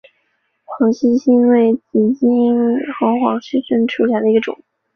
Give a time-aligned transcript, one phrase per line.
[0.65, 4.59] 黄细心为紫茉莉科黄细心属下的一个种。